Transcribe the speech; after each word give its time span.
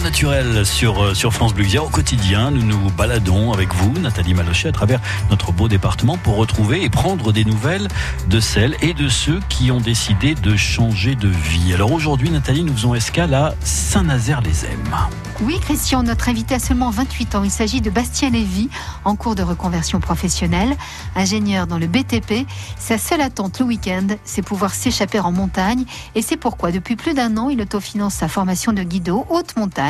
naturel 0.00 0.66
sur, 0.66 1.02
euh, 1.02 1.14
sur 1.14 1.32
France 1.32 1.54
Bleu 1.54 1.66
Au 1.78 1.88
quotidien, 1.88 2.50
nous 2.50 2.62
nous 2.62 2.90
baladons 2.90 3.52
avec 3.52 3.74
vous, 3.74 3.92
Nathalie 3.98 4.34
Malochet, 4.34 4.68
à 4.68 4.72
travers 4.72 5.00
notre 5.30 5.52
beau 5.52 5.68
département 5.68 6.16
pour 6.16 6.36
retrouver 6.36 6.82
et 6.82 6.88
prendre 6.88 7.32
des 7.32 7.44
nouvelles 7.44 7.88
de 8.28 8.40
celles 8.40 8.76
et 8.82 8.94
de 8.94 9.08
ceux 9.08 9.40
qui 9.48 9.70
ont 9.70 9.80
décidé 9.80 10.34
de 10.34 10.56
changer 10.56 11.14
de 11.14 11.28
vie. 11.28 11.72
Alors 11.74 11.92
aujourd'hui, 11.92 12.30
Nathalie, 12.30 12.64
nous 12.64 12.74
faisons 12.74 12.94
escale 12.94 13.34
à 13.34 13.54
Saint-Nazaire-les-Aime. 13.62 14.96
Oui, 15.42 15.58
Christian, 15.60 16.02
notre 16.02 16.30
invité 16.30 16.54
a 16.54 16.58
seulement 16.58 16.88
28 16.88 17.34
ans. 17.34 17.44
Il 17.44 17.50
s'agit 17.50 17.82
de 17.82 17.90
Bastien 17.90 18.30
Lévy, 18.30 18.70
en 19.04 19.16
cours 19.16 19.34
de 19.34 19.42
reconversion 19.42 20.00
professionnelle, 20.00 20.74
ingénieur 21.14 21.66
dans 21.66 21.76
le 21.76 21.86
BTP. 21.86 22.46
Sa 22.78 22.96
seule 22.96 23.20
attente 23.20 23.60
le 23.60 23.66
week-end, 23.66 24.06
c'est 24.24 24.40
pouvoir 24.40 24.72
s'échapper 24.72 25.20
en 25.20 25.32
montagne. 25.32 25.84
Et 26.14 26.22
c'est 26.22 26.38
pourquoi, 26.38 26.72
depuis 26.72 26.96
plus 26.96 27.12
d'un 27.12 27.36
an, 27.36 27.50
il 27.50 27.60
autofinance 27.60 28.14
sa 28.14 28.28
formation 28.28 28.72
de 28.72 28.82
guido 28.82 29.26
haute 29.28 29.56
montagne, 29.56 29.85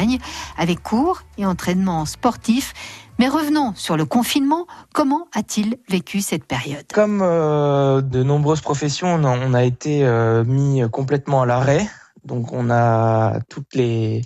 avec 0.57 0.83
cours 0.83 1.23
et 1.39 1.47
entraînement 1.47 2.05
sportif. 2.05 2.73
Mais 3.19 3.29
revenons 3.29 3.73
sur 3.75 3.97
le 3.97 4.05
confinement. 4.05 4.67
Comment 4.93 5.29
a-t-il 5.35 5.79
vécu 5.89 6.21
cette 6.21 6.45
période? 6.45 6.85
Comme 6.93 7.21
euh, 7.23 8.03
de 8.03 8.23
nombreuses 8.23 8.61
professions, 8.61 9.15
on 9.15 9.55
a, 9.55 9.65
été 9.65 10.05
euh, 10.05 10.45
mis 10.45 10.83
complètement 10.91 11.43
à 11.43 11.47
l'arrêt. 11.47 11.89
Donc 12.25 12.53
on 12.53 12.71
a 12.71 13.41
toutes 13.49 13.75
les 13.75 14.23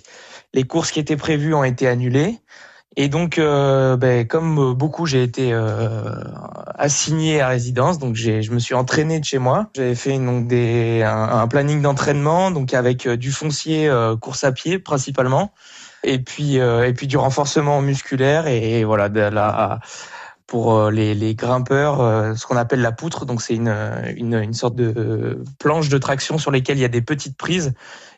les 0.53 0.63
courses 0.63 0.91
qui 0.91 0.99
étaient 0.99 1.17
prévues 1.17 1.53
ont 1.53 1.63
été 1.63 1.87
annulées. 1.87 2.39
Et 2.97 3.07
donc, 3.07 3.37
euh, 3.37 3.95
ben, 3.95 4.27
comme 4.27 4.73
beaucoup, 4.73 5.05
j'ai 5.05 5.23
été 5.23 5.53
euh, 5.53 6.13
assigné 6.75 7.39
à 7.39 7.47
résidence. 7.47 7.99
Donc, 7.99 8.15
je 8.15 8.51
me 8.51 8.59
suis 8.59 8.73
entraîné 8.73 9.19
de 9.19 9.25
chez 9.25 9.37
moi. 9.37 9.69
J'avais 9.75 9.95
fait 9.95 10.17
donc 10.17 10.47
des, 10.47 11.01
un, 11.03 11.47
planning 11.47 11.81
d'entraînement, 11.81 12.51
donc 12.51 12.73
avec 12.73 13.07
euh, 13.07 13.15
du 13.15 13.31
foncier, 13.31 13.89
course 14.19 14.43
à 14.43 14.51
pied 14.51 14.77
principalement, 14.77 15.53
et 16.03 16.19
puis 16.19 16.55
et 16.55 16.93
puis 16.93 17.07
du 17.07 17.17
renforcement 17.17 17.81
musculaire 17.81 18.47
et, 18.47 18.83
voilà 18.83 19.07
de 19.09 19.19
la 19.19 19.79
pour 20.51 20.91
les, 20.91 21.15
les 21.15 21.33
grimpeurs, 21.33 22.35
ce 22.37 22.45
qu'on 22.45 22.57
appelle 22.57 22.81
la 22.81 22.91
poutre. 22.91 23.25
Donc, 23.25 23.41
c'est 23.41 23.55
une, 23.55 23.73
une, 24.17 24.33
une 24.33 24.53
sorte 24.53 24.75
de 24.75 25.41
planche 25.59 25.87
de 25.87 25.97
traction 25.97 26.37
sur 26.37 26.51
lesquelles 26.51 26.77
il 26.77 26.81
y 26.81 26.85
a 26.85 26.89
des 26.89 27.01
petites 27.01 27.37
prises 27.37 27.73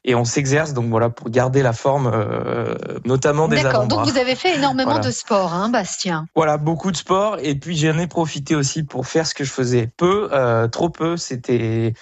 et 0.06 0.16
on 0.16 0.26
s'exerce 0.26 0.73
donc 0.73 0.89
voilà 0.89 1.09
pour 1.09 1.30
garder 1.30 1.61
la 1.61 1.73
forme 1.73 2.11
euh, 2.14 2.76
notamment 3.06 3.48
des 3.48 3.61
D'accord. 3.61 3.88
Donc 3.88 4.08
vous 4.08 4.17
avez 4.17 4.36
fait 4.36 4.56
énormément 4.56 5.00
de 5.00 5.11
sport, 5.11 5.54
hein, 5.54 5.70
Bastien. 5.70 6.26
Voilà, 6.36 6.58
beaucoup 6.58 6.92
de 6.92 6.98
sport 6.98 7.38
et 7.42 7.56
puis 7.56 7.78
j'en 7.78 7.98
ai 7.98 8.08
profité 8.08 8.56
aussi 8.56 8.84
pour 8.84 9.08
faire 9.08 9.26
ce 9.26 9.34
que 9.34 9.44
je 9.44 9.52
faisais 9.52 9.89
peu, 9.95 10.30
euh, 10.34 10.67
trop 10.67 10.89
peu. 10.89 11.16
C'était 11.16 11.94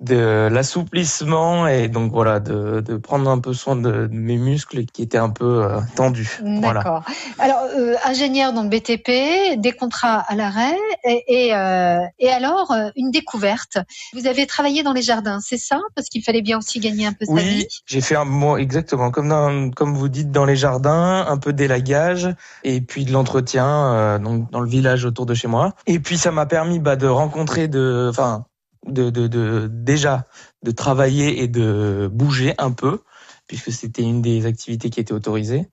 de 0.00 0.48
l'assouplissement 0.50 1.68
et 1.68 1.88
donc 1.88 2.12
voilà 2.12 2.40
de, 2.40 2.80
de, 2.80 2.96
prendre 2.96 3.30
un 3.30 3.38
peu 3.38 3.52
soin 3.54 3.76
de, 3.76 4.08
mes 4.10 4.36
muscles 4.36 4.84
qui 4.86 5.02
étaient 5.02 5.18
un 5.18 5.30
peu 5.30 5.64
euh, 5.64 5.78
tendus. 5.94 6.40
D'accord. 6.42 7.04
Alors 7.38 7.62
euh, 7.76 7.94
ingénieur 8.04 8.52
dans 8.52 8.64
le 8.64 8.68
BTP, 8.68 9.60
des 9.60 9.72
contrats 9.72 10.18
à 10.26 10.34
l'arrêt 10.34 10.76
et, 11.04 11.22
et, 11.28 11.54
euh, 11.54 12.00
et 12.18 12.28
alors 12.28 12.72
euh, 12.72 12.90
une 12.96 13.12
découverte. 13.12 13.78
Vous 14.14 14.26
avez 14.26 14.46
travaillé 14.46 14.82
dans 14.82 14.92
les 14.92 15.02
jardins, 15.02 15.38
c'est 15.40 15.58
ça? 15.58 15.80
Parce 15.94 16.08
qu'il 16.08 16.24
fallait 16.24 16.42
bien 16.42 16.58
aussi 16.58 16.80
gagner 16.80 17.06
un 17.06 17.12
peu 17.12 17.24
sa 17.24 17.34
vie. 17.34 17.60
Oui, 17.60 17.68
j'ai 17.86 18.00
fait 18.00 18.16
un 18.16 18.24
mot 18.24 18.56
exactement 18.56 19.12
comme 19.12 19.28
dans, 19.28 19.70
comme 19.70 19.94
vous 19.94 20.08
dites 20.08 20.32
dans 20.32 20.44
les 20.44 20.56
jardins, 20.56 21.24
un 21.28 21.36
peu 21.38 21.52
d'élagage 21.52 22.34
et 22.64 22.80
puis 22.80 23.04
de 23.04 23.12
l'entretien 23.12 24.18
donc 24.18 24.50
dans 24.50 24.60
le 24.60 24.68
village 24.68 25.04
autour 25.04 25.24
de 25.24 25.34
chez 25.34 25.46
moi. 25.46 25.72
Et 25.86 26.00
puis 26.00 26.18
ça 26.18 26.32
m'a 26.32 26.46
permis 26.46 26.80
bah, 26.80 26.96
de 26.96 27.06
rencontrer 27.06 27.68
de 27.68 28.08
enfin 28.10 28.44
de, 28.86 29.10
de, 29.10 29.26
de, 29.26 29.68
déjà 29.70 30.26
de 30.62 30.70
travailler 30.70 31.42
et 31.42 31.48
de 31.48 32.08
bouger 32.12 32.54
un 32.58 32.72
peu, 32.72 33.00
puisque 33.46 33.72
c'était 33.72 34.02
une 34.02 34.22
des 34.22 34.46
activités 34.46 34.90
qui 34.90 35.00
était 35.00 35.12
autorisée. 35.12 35.68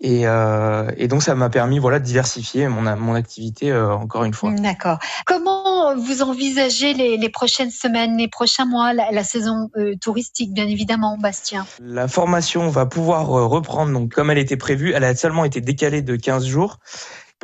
Et, 0.00 0.26
euh, 0.26 0.90
et 0.96 1.08
donc 1.08 1.22
ça 1.22 1.34
m'a 1.34 1.48
permis 1.48 1.78
voilà 1.78 2.00
de 2.00 2.04
diversifier 2.04 2.68
mon, 2.68 2.82
mon 2.96 3.14
activité 3.14 3.70
euh, 3.70 3.94
encore 3.94 4.24
une 4.24 4.34
fois. 4.34 4.50
D'accord. 4.52 4.98
Comment 5.24 5.96
vous 5.96 6.20
envisagez 6.20 6.94
les, 6.94 7.16
les, 7.16 7.28
prochaines 7.28 7.70
semaines, 7.70 8.18
les 8.18 8.28
prochains 8.28 8.66
mois, 8.66 8.92
la, 8.92 9.12
la 9.12 9.24
saison 9.24 9.70
euh, 9.76 9.94
touristique 10.00 10.52
bien 10.52 10.66
évidemment, 10.66 11.16
Bastien? 11.16 11.64
La 11.80 12.08
formation 12.08 12.68
va 12.68 12.86
pouvoir 12.86 13.28
reprendre 13.28 13.92
donc 13.92 14.12
comme 14.12 14.30
elle 14.30 14.38
était 14.38 14.56
prévue. 14.56 14.92
Elle 14.92 15.04
a 15.04 15.14
seulement 15.14 15.44
été 15.44 15.60
décalée 15.60 16.02
de 16.02 16.16
15 16.16 16.44
jours. 16.44 16.80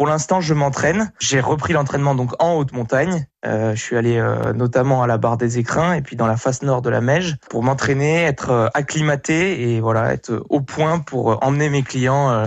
Pour 0.01 0.07
l'instant, 0.07 0.41
je 0.41 0.55
m'entraîne. 0.55 1.13
J'ai 1.19 1.41
repris 1.41 1.75
l'entraînement 1.75 2.15
donc 2.15 2.33
en 2.43 2.55
haute 2.55 2.73
montagne. 2.73 3.27
Euh, 3.45 3.75
je 3.75 3.83
suis 3.83 3.99
allé 3.99 4.17
euh, 4.17 4.55
notamment 4.55 5.03
à 5.03 5.07
la 5.07 5.19
barre 5.19 5.37
des 5.37 5.59
Écrins 5.59 5.93
et 5.93 6.01
puis 6.01 6.17
dans 6.17 6.27
la 6.27 6.39
face 6.39 6.63
nord 6.63 6.81
de 6.81 6.89
la 6.89 7.03
Meige 7.03 7.37
pour 7.51 7.63
m'entraîner, 7.63 8.23
être 8.23 8.49
euh, 8.49 8.69
acclimaté 8.73 9.75
et 9.75 9.81
voilà 9.83 10.15
être 10.15 10.43
au 10.49 10.63
point 10.63 11.01
pour 11.01 11.45
emmener 11.45 11.69
mes 11.69 11.83
clients 11.83 12.31
euh, 12.31 12.47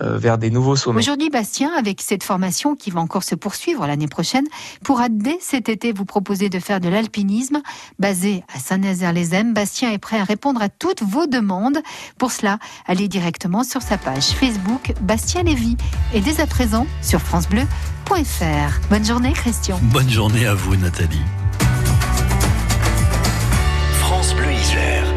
vers 0.00 0.38
des 0.38 0.50
nouveaux 0.50 0.76
sommets. 0.76 0.98
Aujourd'hui, 0.98 1.30
Bastien, 1.30 1.70
avec 1.76 2.00
cette 2.00 2.22
formation 2.22 2.74
qui 2.74 2.90
va 2.90 3.00
encore 3.00 3.22
se 3.22 3.34
poursuivre 3.34 3.86
l'année 3.86 4.08
prochaine, 4.08 4.46
pourra 4.82 5.08
dès 5.08 5.38
cet 5.40 5.68
été 5.68 5.92
vous 5.92 6.04
proposer 6.04 6.48
de 6.48 6.58
faire 6.58 6.80
de 6.80 6.88
l'alpinisme 6.88 7.60
basé 7.98 8.42
à 8.54 8.58
Saint-Nazaire-les-Aismes. 8.58 9.52
Bastien 9.52 9.92
est 9.92 9.98
prêt 9.98 10.18
à 10.18 10.24
répondre 10.24 10.62
à 10.62 10.68
toutes 10.68 11.02
vos 11.02 11.26
demandes. 11.26 11.78
Pour 12.18 12.32
cela, 12.32 12.58
allez 12.86 13.08
directement 13.08 13.62
sur 13.62 13.82
sa 13.82 13.98
page 13.98 14.24
Facebook 14.30 14.92
Bastien 15.00 15.42
Lévy 15.42 15.76
et 16.12 16.20
dès 16.20 16.40
à 16.40 16.46
présent 16.46 16.86
sur 17.02 17.20
francebleu.fr. 17.20 18.88
Bonne 18.90 19.04
journée, 19.04 19.32
Christian. 19.32 19.78
Bonne 19.84 20.10
journée 20.10 20.46
à 20.46 20.54
vous, 20.54 20.76
Nathalie. 20.76 21.22
France 24.00 24.34
Bleu 24.34 24.52
Isère. 24.52 25.13